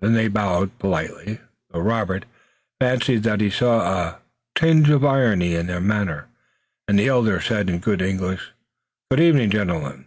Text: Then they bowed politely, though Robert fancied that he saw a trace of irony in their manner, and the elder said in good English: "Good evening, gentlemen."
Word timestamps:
Then 0.00 0.14
they 0.14 0.26
bowed 0.26 0.76
politely, 0.80 1.38
though 1.70 1.78
Robert 1.78 2.24
fancied 2.80 3.22
that 3.22 3.40
he 3.40 3.48
saw 3.48 3.78
a 4.00 4.18
trace 4.56 4.88
of 4.88 5.04
irony 5.04 5.54
in 5.54 5.68
their 5.68 5.80
manner, 5.80 6.26
and 6.88 6.98
the 6.98 7.06
elder 7.06 7.40
said 7.40 7.70
in 7.70 7.78
good 7.78 8.02
English: 8.02 8.50
"Good 9.08 9.20
evening, 9.20 9.50
gentlemen." 9.50 10.06